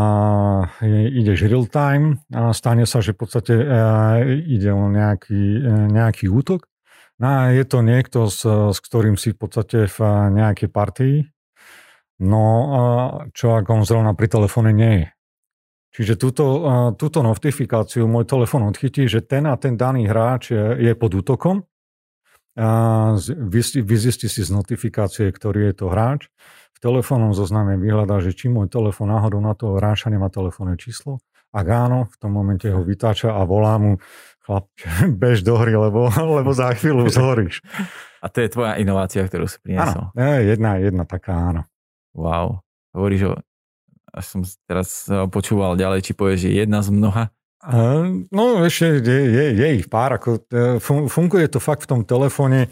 ideš 0.91 1.47
real 1.47 1.63
time 1.63 2.19
a 2.35 2.51
stane 2.51 2.83
sa, 2.83 2.99
že 2.99 3.15
v 3.15 3.19
podstate 3.23 3.55
e, 3.55 3.65
ide 4.43 4.75
o 4.75 4.91
nejaký, 4.91 5.43
e, 5.55 5.71
nejaký 5.87 6.27
útok. 6.27 6.67
No 7.15 7.27
a 7.27 7.55
je 7.55 7.63
to 7.63 7.79
niekto, 7.79 8.27
s, 8.27 8.43
s 8.43 8.79
ktorým 8.83 9.15
si 9.15 9.31
v 9.31 9.39
podstate 9.39 9.87
v 9.87 9.97
nejakej 10.35 10.67
partii, 10.67 11.17
no 12.27 12.43
čo 13.31 13.55
ak 13.55 13.71
on 13.71 13.87
zrovna 13.87 14.11
pri 14.19 14.27
telefóne 14.27 14.75
nie 14.75 14.93
je. 14.99 15.07
Čiže 15.95 16.13
túto, 16.19 16.45
túto 16.99 17.23
notifikáciu 17.23 18.03
môj 18.03 18.27
telefón 18.27 18.67
odchytí, 18.67 19.07
že 19.07 19.23
ten 19.23 19.47
a 19.47 19.55
ten 19.55 19.79
daný 19.79 20.11
hráč 20.11 20.51
je, 20.51 20.75
je 20.75 20.91
pod 20.91 21.15
útokom. 21.15 21.63
Vyzistí 23.83 24.27
si 24.27 24.41
z 24.41 24.49
notifikácie, 24.49 25.29
ktorý 25.29 25.71
je 25.71 25.73
to 25.73 25.85
hráč 25.93 26.31
v 26.79 26.87
telefónnom 26.87 27.35
zozname 27.35 27.75
vyhľadá, 27.75 28.23
že 28.23 28.31
či 28.31 28.47
môj 28.47 28.71
telefón 28.71 29.11
náhodou 29.11 29.43
na 29.43 29.51
toho 29.51 29.75
hráča 29.75 30.07
nemá 30.07 30.31
telefónne 30.31 30.79
číslo. 30.79 31.19
Ak 31.51 31.67
áno, 31.67 32.07
v 32.07 32.15
tom 32.15 32.31
momente 32.31 32.71
ho 32.71 32.79
vytáča 32.87 33.35
a 33.35 33.43
volá 33.43 33.75
mu 33.75 33.99
chlap, 34.47 34.71
bež 35.21 35.43
do 35.43 35.59
hry, 35.59 35.75
lebo, 35.75 36.07
lebo 36.39 36.55
za 36.55 36.71
chvíľu 36.71 37.11
zhoríš. 37.11 37.59
A 38.23 38.31
to 38.31 38.39
je 38.39 38.47
tvoja 38.47 38.79
inovácia, 38.79 39.27
ktorú 39.27 39.51
si 39.51 39.59
priniesol. 39.59 40.15
Áno, 40.15 40.39
jedna, 40.39 40.79
jedna 40.79 41.03
taká, 41.03 41.51
áno. 41.51 41.67
Wow. 42.15 42.63
Hovoríš 42.95 43.21
o... 43.27 43.33
Až 44.09 44.25
som 44.25 44.41
teraz 44.65 45.05
počúval 45.29 45.77
ďalej, 45.77 46.01
či 46.01 46.11
povieš, 46.17 46.47
že 46.47 46.63
jedna 46.65 46.79
z 46.81 46.89
mnoha. 46.95 47.29
No 48.31 48.43
ešte 48.63 49.03
je, 49.03 49.19
je, 49.27 49.45
je 49.59 49.67
ich 49.83 49.87
pár. 49.91 50.15
Ako, 50.15 50.39
e, 50.47 50.79
funguje 51.11 51.45
to 51.51 51.59
fakt 51.59 51.83
v 51.83 51.91
tom 51.91 52.01
telefóne. 52.07 52.71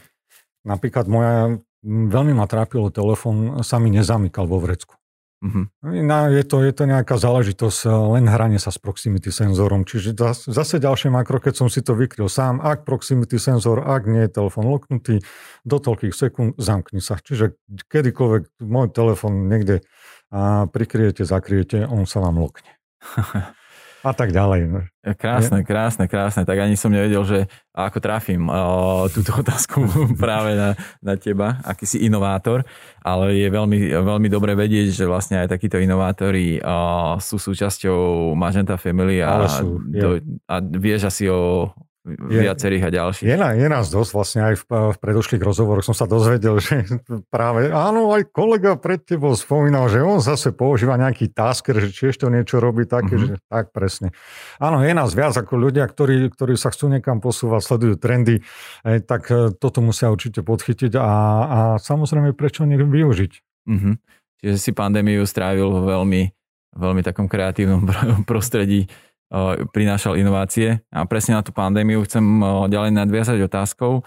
Napríklad 0.64 1.12
moja 1.12 1.60
veľmi 1.88 2.34
ma 2.36 2.48
trápilo, 2.48 2.92
telefón 2.92 3.64
sa 3.64 3.80
mi 3.80 3.92
nezamykal 3.92 4.48
vo 4.48 4.60
vrecku. 4.64 4.98
Mm-hmm. 5.38 5.66
No, 6.10 6.34
je, 6.34 6.42
to, 6.50 6.66
je 6.66 6.74
to 6.74 6.90
nejaká 6.90 7.14
záležitosť, 7.14 7.80
eh, 7.86 7.94
len 7.94 8.26
hranie 8.26 8.58
sa 8.58 8.74
s 8.74 8.82
proximity 8.82 9.30
senzorom. 9.30 9.86
Čiže 9.86 10.18
zase 10.34 10.82
ďalšie 10.82 11.14
makro, 11.14 11.38
keď 11.38 11.54
som 11.54 11.68
si 11.70 11.86
to 11.86 11.94
vykryl 11.94 12.26
sám, 12.26 12.58
ak 12.58 12.90
proximity 12.90 13.38
senzor, 13.38 13.86
ak 13.86 14.10
nie 14.10 14.26
je 14.26 14.34
telefón 14.34 14.66
loknutý, 14.66 15.22
do 15.62 15.78
toľkých 15.78 16.18
sekúnd 16.18 16.58
zamkni 16.58 17.06
sa. 17.06 17.22
Čiže 17.22 17.54
kedykoľvek 17.70 18.66
môj 18.66 18.88
telefón 18.90 19.46
niekde 19.46 19.86
a 20.34 20.66
prikryjete, 20.68 21.24
zakryjete, 21.24 21.86
on 21.86 22.10
sa 22.10 22.20
vám 22.20 22.42
lokne. 22.42 22.74
a 24.06 24.12
tak 24.14 24.30
ďalej. 24.30 24.62
No. 24.70 24.80
Krásne, 25.18 25.64
krásne, 25.64 26.06
krásne. 26.06 26.44
Tak 26.44 26.58
ani 26.60 26.76
som 26.76 26.92
nevedel, 26.92 27.24
že 27.24 27.40
ako 27.74 27.98
trafím 27.98 28.52
o, 28.52 29.08
túto 29.10 29.34
otázku 29.42 29.86
práve 30.20 30.54
na, 30.54 30.76
na 31.00 31.14
teba, 31.16 31.58
aký 31.64 31.88
si 31.88 32.04
inovátor, 32.04 32.62
ale 33.02 33.40
je 33.40 33.48
veľmi, 33.48 33.98
veľmi 33.98 34.28
dobre 34.28 34.54
vedieť, 34.54 34.94
že 34.94 35.06
vlastne 35.10 35.42
aj 35.42 35.56
takíto 35.56 35.80
inovátori 35.80 36.60
o, 36.60 37.16
sú 37.18 37.40
súčasťou 37.40 38.34
Magenta 38.36 38.76
Family 38.76 39.24
a, 39.24 39.48
sú, 39.48 39.80
do, 39.88 40.22
a 40.46 40.60
vieš 40.60 41.08
asi 41.08 41.32
o 41.32 41.72
viacerých 42.16 42.84
a 42.88 42.90
ďalších. 42.90 43.28
Je, 43.28 43.36
je 43.36 43.68
nás 43.68 43.86
dosť, 43.92 44.12
vlastne 44.16 44.42
aj 44.48 44.56
v, 44.64 44.64
v 44.96 44.98
predošlých 44.98 45.44
rozhovoroch 45.44 45.84
som 45.84 45.92
sa 45.92 46.08
dozvedel, 46.08 46.58
že 46.64 46.88
práve, 47.28 47.68
áno, 47.68 48.16
aj 48.16 48.32
kolega 48.32 48.80
pred 48.80 49.04
tebou 49.04 49.36
spomínal, 49.36 49.92
že 49.92 50.00
on 50.00 50.24
zase 50.24 50.56
používa 50.56 50.96
nejaký 50.96 51.36
tasker, 51.36 51.78
že 51.84 51.92
tiež 51.92 52.16
to 52.16 52.32
niečo 52.32 52.64
robí 52.64 52.88
také, 52.88 53.20
mm-hmm. 53.20 53.36
že 53.36 53.44
tak 53.52 53.76
presne. 53.76 54.16
Áno, 54.58 54.80
je 54.82 54.94
nás 54.96 55.12
viac 55.12 55.36
ako 55.36 55.60
ľudia, 55.60 55.84
ktorí, 55.84 56.32
ktorí 56.32 56.56
sa 56.56 56.72
chcú 56.72 56.88
niekam 56.88 57.20
posúvať, 57.20 57.62
sledujú 57.68 57.96
trendy, 58.00 58.40
eh, 58.88 59.04
tak 59.04 59.28
eh, 59.28 59.52
toto 59.52 59.84
musia 59.84 60.08
určite 60.08 60.42
podchytiť 60.42 60.96
a, 60.96 61.10
a 61.46 61.60
samozrejme 61.78 62.32
prečo 62.32 62.64
nech 62.64 62.80
využiť. 62.80 63.32
Mm-hmm. 63.68 63.96
Čiže 64.38 64.56
si 64.62 64.72
pandémiu 64.72 65.26
strávil 65.26 65.66
v 65.66 65.84
veľmi, 65.92 66.22
veľmi 66.78 67.02
takom 67.02 67.26
kreatívnom 67.26 67.90
prostredí 68.30 68.86
prinášal 69.76 70.16
inovácie. 70.16 70.80
A 70.92 71.04
presne 71.04 71.36
na 71.36 71.44
tú 71.44 71.52
pandémiu 71.52 72.04
chcem 72.08 72.24
ďalej 72.72 72.92
nadviazať 72.96 73.38
otázkou. 73.44 74.04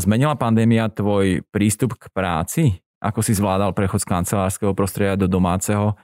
Zmenila 0.00 0.36
pandémia 0.36 0.92
tvoj 0.92 1.40
prístup 1.48 1.96
k 1.96 2.12
práci? 2.12 2.62
Ako 3.02 3.24
si 3.24 3.34
zvládal 3.34 3.74
prechod 3.74 4.04
z 4.04 4.10
kancelárskeho 4.12 4.76
prostredia 4.76 5.18
do 5.18 5.26
domáceho? 5.26 5.98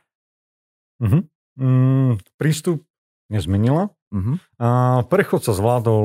Uh-huh. 0.98 1.22
Mm, 1.54 2.18
prístup 2.40 2.82
nezmenila. 3.30 3.92
Uh-huh. 4.10 4.40
A 4.58 4.68
prechod 5.06 5.44
sa 5.44 5.54
zvládol 5.54 6.04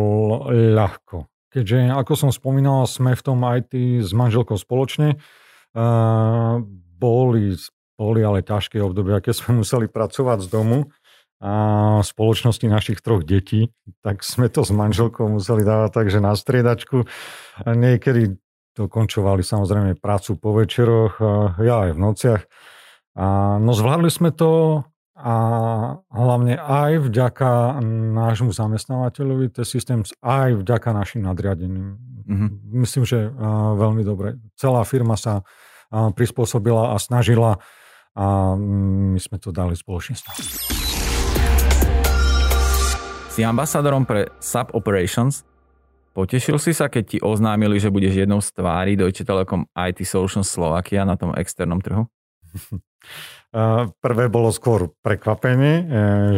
ľahko. 0.76 1.26
Keďže, 1.50 1.94
ako 1.94 2.14
som 2.14 2.30
spomínal, 2.30 2.86
sme 2.86 3.18
v 3.18 3.26
tom 3.26 3.42
IT 3.42 3.74
s 4.06 4.12
manželkou 4.14 4.58
spoločne. 4.58 5.22
Uh, 5.74 6.62
boli, 6.98 7.58
boli 7.98 8.22
ale 8.22 8.46
ťažké 8.46 8.78
obdobia, 8.78 9.18
keď 9.22 9.34
sme 9.34 9.66
museli 9.66 9.90
pracovať 9.90 10.46
z 10.46 10.48
domu 10.50 10.94
a 11.44 12.00
spoločnosti 12.00 12.64
našich 12.72 13.04
troch 13.04 13.28
detí, 13.28 13.68
tak 14.00 14.24
sme 14.24 14.48
to 14.48 14.64
s 14.64 14.72
manželkou 14.72 15.28
museli 15.28 15.68
dávať 15.68 15.92
takže 15.92 16.24
na 16.24 16.40
striedačku. 16.40 17.04
A 17.68 17.76
niekedy 17.76 18.40
dokončovali 18.80 19.44
samozrejme 19.44 20.00
prácu 20.00 20.40
po 20.40 20.56
večeroch, 20.56 21.20
ja 21.60 21.76
aj 21.84 21.92
v 21.94 22.00
nociach. 22.00 22.42
A, 23.20 23.60
no 23.60 23.76
zvládli 23.76 24.08
sme 24.08 24.32
to 24.32 24.82
a 25.20 25.36
hlavne 26.10 26.58
aj 26.58 27.12
vďaka 27.12 27.78
nášmu 28.16 28.56
zamestnávateľovi, 28.56 29.52
ten 29.52 29.68
systém 29.68 30.00
aj 30.24 30.64
vďaka 30.64 30.90
našim 30.96 31.28
nadriadeným. 31.28 32.00
Mm-hmm. 32.24 32.50
Myslím, 32.72 33.04
že 33.04 33.30
veľmi 33.78 34.02
dobre. 34.08 34.40
Celá 34.56 34.88
firma 34.88 35.20
sa 35.20 35.44
prispôsobila 35.92 36.96
a 36.96 36.98
snažila 37.04 37.60
a 38.16 38.56
my 38.58 39.20
sme 39.20 39.38
to 39.44 39.52
dali 39.52 39.76
spoločne 39.76 40.16
Si 43.34 43.42
ambasadorom 43.42 44.06
pre 44.06 44.30
Sub 44.38 44.70
Operations. 44.78 45.42
Potešil 46.14 46.62
si 46.62 46.70
sa, 46.70 46.86
keď 46.86 47.04
ti 47.10 47.18
oznámili, 47.18 47.82
že 47.82 47.90
budeš 47.90 48.14
jednou 48.14 48.38
z 48.38 48.54
tvári 48.54 48.94
Deutsche 48.94 49.26
Telekom 49.26 49.66
IT 49.74 50.06
Solutions 50.06 50.46
Slovakia 50.46 51.02
na 51.02 51.18
tom 51.18 51.34
externom 51.34 51.82
trhu? 51.82 52.06
Prvé 54.06 54.30
bolo 54.30 54.54
skôr 54.54 54.94
prekvapenie, 55.02 55.76
e, 55.82 55.86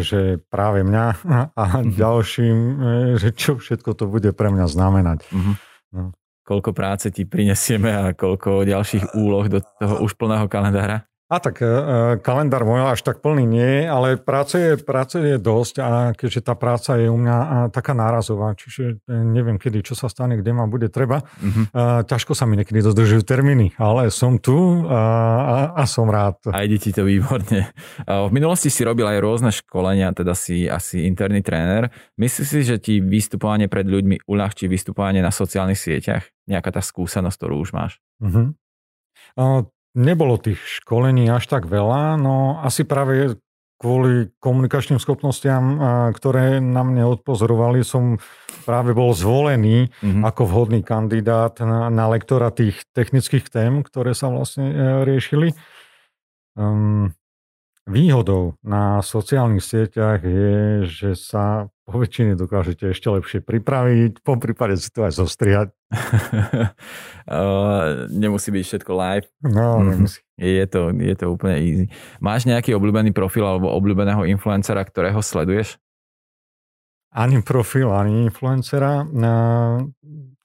že 0.08 0.40
práve 0.48 0.88
mňa 0.88 1.06
a 1.60 1.84
mhm. 1.84 2.00
ďalším, 2.00 2.58
e, 2.64 2.76
že 3.20 3.36
čo 3.36 3.60
všetko 3.60 3.92
to 3.92 4.08
bude 4.08 4.32
pre 4.32 4.48
mňa 4.56 4.66
znamenať. 4.72 5.28
Uh-huh. 5.36 5.56
No. 5.92 6.04
Koľko 6.48 6.72
práce 6.72 7.12
ti 7.12 7.28
prinesieme 7.28 7.92
a 7.92 8.16
koľko 8.16 8.64
ďalších 8.64 9.20
úloh 9.20 9.52
do 9.52 9.60
toho 9.60 10.00
už 10.00 10.16
plného 10.16 10.48
kalendára? 10.48 11.04
A 11.26 11.42
tak 11.42 11.58
e, 11.58 11.66
kalendár 12.22 12.70
môj 12.70 12.86
až 12.86 13.02
tak 13.02 13.18
plný 13.18 13.50
nie, 13.50 13.90
ale 13.90 14.14
práce 14.14 14.62
je, 14.62 14.72
práce 14.78 15.18
je 15.18 15.42
dosť 15.42 15.76
a 15.82 15.90
keďže 16.14 16.46
tá 16.46 16.54
práca 16.54 17.02
je 17.02 17.10
u 17.10 17.18
mňa 17.18 17.38
a, 17.42 17.58
taká 17.74 17.98
nárazová, 17.98 18.54
čiže 18.54 19.02
e, 19.10 19.26
neviem 19.26 19.58
kedy, 19.58 19.82
čo 19.82 19.98
sa 19.98 20.06
stane, 20.06 20.38
kde 20.38 20.54
ma 20.54 20.70
bude 20.70 20.86
treba, 20.94 21.26
mm-hmm. 21.26 21.66
a, 21.74 22.06
ťažko 22.06 22.38
sa 22.38 22.46
mi 22.46 22.62
niekedy 22.62 22.78
dodržujú 22.86 23.26
termíny, 23.26 23.74
ale 23.82 24.14
som 24.14 24.38
tu 24.38 24.86
a, 24.86 25.02
a, 25.42 25.56
a 25.82 25.84
som 25.90 26.06
rád. 26.14 26.38
A 26.54 26.62
ide 26.62 26.78
ti 26.78 26.94
to 26.94 27.02
výborne. 27.02 27.74
V 28.06 28.30
minulosti 28.30 28.70
si 28.70 28.86
robil 28.86 29.10
aj 29.10 29.18
rôzne 29.18 29.50
školenia, 29.50 30.14
teda 30.14 30.38
si 30.38 30.70
asi 30.70 31.10
interný 31.10 31.42
tréner. 31.42 31.90
Myslíš 32.22 32.46
si, 32.46 32.60
že 32.62 32.78
ti 32.78 33.02
vystupovanie 33.02 33.66
pred 33.66 33.90
ľuďmi 33.90 34.30
uľahčí 34.30 34.70
vystupovanie 34.70 35.26
na 35.26 35.34
sociálnych 35.34 35.82
sieťach? 35.82 36.30
Nejaká 36.46 36.70
tá 36.70 36.82
skúsenosť, 36.86 37.38
ktorú 37.42 37.66
už 37.66 37.74
máš? 37.74 37.98
Mm-hmm. 38.22 38.48
Nebolo 39.96 40.36
tých 40.36 40.60
školení 40.84 41.32
až 41.32 41.48
tak 41.48 41.72
veľa, 41.72 42.20
no 42.20 42.60
asi 42.60 42.84
práve 42.84 43.40
kvôli 43.80 44.32
komunikačným 44.40 45.00
schopnostiam, 45.04 45.80
ktoré 46.16 46.64
na 46.64 46.84
mne 46.84 47.12
odpozorovali, 47.16 47.84
som 47.84 48.20
práve 48.64 48.96
bol 48.96 49.12
zvolený 49.12 49.92
mm-hmm. 49.92 50.24
ako 50.24 50.42
vhodný 50.48 50.82
kandidát 50.82 51.60
na, 51.60 51.92
na 51.92 52.06
lektora 52.08 52.56
tých 52.56 52.88
technických 52.96 53.52
tém, 53.52 53.84
ktoré 53.84 54.16
sa 54.16 54.32
vlastne 54.32 54.72
e, 54.72 54.76
riešili. 55.06 55.54
Um, 56.56 57.12
Výhodou 57.86 58.58
na 58.66 58.98
sociálnych 59.06 59.62
sieťach 59.62 60.26
je, 60.26 60.90
že 60.90 61.14
sa 61.14 61.70
po 61.86 62.02
väčšine 62.02 62.34
dokážete 62.34 62.90
ešte 62.90 63.14
lepšie 63.14 63.40
pripraviť, 63.46 64.26
po 64.26 64.42
prípade 64.42 64.74
si 64.82 64.90
to 64.90 65.06
aj 65.06 65.22
zostriať. 65.22 65.70
uh, 67.30 68.10
nemusí 68.10 68.50
byť 68.50 68.64
všetko 68.66 68.90
live. 68.90 69.30
No, 69.46 69.78
mhm. 69.78 69.86
nemusí. 69.94 70.20
Je 70.34 70.66
to, 70.66 70.90
je 70.98 71.14
to 71.14 71.26
úplne 71.30 71.62
easy. 71.62 71.86
Máš 72.18 72.50
nejaký 72.50 72.74
obľúbený 72.74 73.14
profil 73.14 73.46
alebo 73.46 73.70
obľúbeného 73.78 74.26
influencera, 74.26 74.82
ktorého 74.82 75.22
sleduješ? 75.22 75.78
Ani 77.14 77.40
profil, 77.46 77.94
ani 77.94 78.26
influencera. 78.28 79.06
Uh, 79.06 79.86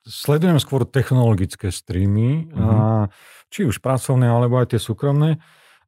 sledujem 0.04 0.60
skôr 0.60 0.84
technologické 0.84 1.72
streamy, 1.72 2.52
uh-huh. 2.52 3.08
uh, 3.08 3.48
či 3.48 3.64
už 3.64 3.80
pracovné, 3.80 4.28
alebo 4.28 4.60
aj 4.60 4.76
tie 4.76 4.80
súkromné. 4.80 5.40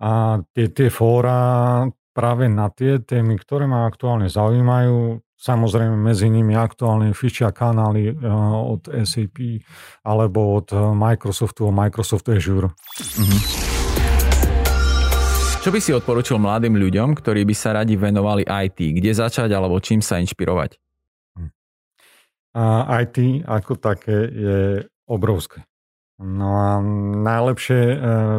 A 0.02 0.42
tie, 0.50 0.66
tie 0.74 0.90
fóra 0.90 1.86
práve 2.10 2.50
na 2.50 2.68
tie 2.74 2.98
témy, 2.98 3.38
ktoré 3.38 3.70
ma 3.70 3.86
aktuálne 3.86 4.26
zaujímajú, 4.26 5.22
samozrejme 5.38 5.94
medzi 5.94 6.26
nimi 6.26 6.58
aktuálne 6.58 7.14
fičia 7.14 7.54
kanály 7.54 8.10
uh, 8.10 8.18
od 8.66 8.90
SAP 9.06 9.62
alebo 10.02 10.58
od 10.58 10.74
Microsoftu, 10.74 11.70
Microsoft 11.70 12.26
Azure. 12.34 12.74
Mm-hmm. 12.98 13.40
Čo 15.62 15.70
by 15.70 15.78
si 15.78 15.94
odporučil 15.94 16.42
mladým 16.42 16.74
ľuďom, 16.74 17.14
ktorí 17.14 17.46
by 17.46 17.54
sa 17.54 17.78
radi 17.78 17.94
venovali 17.94 18.42
IT? 18.42 18.98
Kde 18.98 19.14
začať 19.14 19.46
alebo 19.54 19.78
čím 19.78 20.02
sa 20.02 20.18
inšpirovať? 20.18 20.74
Uh, 22.52 22.84
IT 23.06 23.46
ako 23.46 23.78
také 23.78 24.18
je 24.26 24.58
obrovské. 25.06 25.62
No 26.22 26.48
a 26.54 26.78
najlepšie 27.18 27.80
e, 27.82 27.96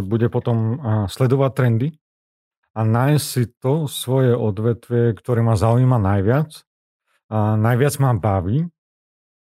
bude 0.08 0.32
potom 0.32 0.58
e, 0.58 0.76
sledovať 1.12 1.52
trendy 1.52 1.90
a 2.72 2.88
nájsť 2.88 3.26
si 3.28 3.44
to 3.60 3.92
svoje 3.92 4.32
odvetvie, 4.34 5.12
ktoré 5.20 5.44
ma 5.44 5.60
zaujíma 5.60 6.00
najviac, 6.00 6.64
a 7.34 7.58
najviac 7.58 7.94
ma 7.98 8.14
baví 8.14 8.70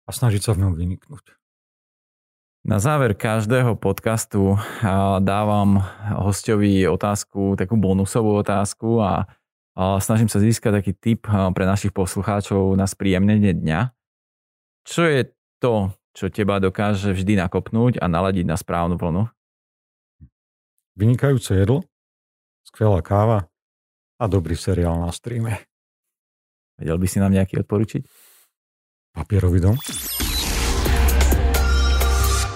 a 0.06 0.10
snažiť 0.14 0.42
sa 0.46 0.52
v 0.54 0.68
ňom 0.68 0.74
vyniknúť. 0.78 1.36
Na 2.64 2.80
záver 2.80 3.12
každého 3.12 3.76
podcastu 3.76 4.56
dávam 5.20 5.84
hostovi 6.16 6.88
otázku, 6.88 7.60
takú 7.60 7.76
bonusovú 7.76 8.40
otázku 8.40 9.04
a 9.04 9.28
snažím 10.00 10.32
sa 10.32 10.40
získať 10.40 10.80
taký 10.80 10.94
tip 10.96 11.22
pre 11.28 11.66
našich 11.68 11.92
poslucháčov 11.92 12.78
na 12.80 12.88
spríjemnenie 12.88 13.52
dňa. 13.52 13.92
Čo 14.88 15.04
je 15.12 15.22
to, 15.60 15.92
čo 16.14 16.30
teba 16.30 16.62
dokáže 16.62 17.12
vždy 17.12 17.42
nakopnúť 17.42 17.98
a 17.98 18.06
naladiť 18.06 18.46
na 18.46 18.54
správnu 18.54 19.02
vlnu? 19.02 19.26
Vynikajúce 20.94 21.58
jedlo, 21.58 21.82
skvelá 22.62 23.02
káva 23.02 23.50
a 24.22 24.26
dobrý 24.30 24.54
seriál 24.54 25.02
na 25.02 25.10
streame. 25.10 25.66
Vedel 26.78 27.02
by 27.02 27.08
si 27.10 27.18
nám 27.18 27.34
nejaký 27.34 27.66
odporučiť? 27.66 28.02
Papierový 29.14 29.62
dom. 29.62 29.78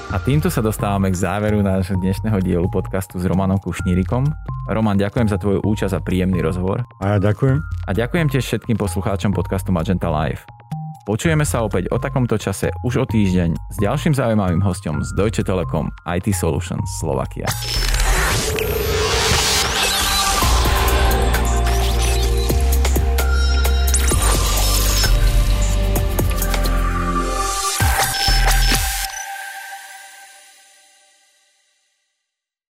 A 0.08 0.24
týmto 0.24 0.48
sa 0.48 0.64
dostávame 0.64 1.12
k 1.12 1.20
záveru 1.20 1.60
nášho 1.60 2.00
dnešného 2.00 2.40
dielu 2.40 2.68
podcastu 2.72 3.20
s 3.20 3.28
Romanom 3.28 3.60
Kušnírikom. 3.60 4.24
Roman, 4.72 4.96
ďakujem 4.96 5.28
za 5.28 5.36
tvoju 5.36 5.60
účasť 5.68 6.00
a 6.00 6.02
príjemný 6.02 6.40
rozhovor. 6.40 6.88
A 7.04 7.18
ja 7.18 7.18
ďakujem. 7.20 7.60
A 7.60 7.92
ďakujem 7.92 8.28
tiež 8.32 8.46
všetkým 8.48 8.80
poslucháčom 8.80 9.36
podcastu 9.36 9.76
Magenta 9.76 10.08
Live. 10.08 10.48
Počujeme 11.08 11.48
sa 11.48 11.64
opäť 11.64 11.88
o 11.96 12.04
takomto 12.04 12.36
čase 12.36 12.68
už 12.84 12.94
o 13.00 13.06
týždeň 13.08 13.56
s 13.56 13.76
ďalším 13.80 14.12
zaujímavým 14.12 14.60
hostom 14.60 15.00
z 15.00 15.16
Deutsche 15.16 15.40
Telekom 15.40 15.88
IT 16.04 16.36
Solutions 16.36 16.84
Slovakia. 17.00 17.48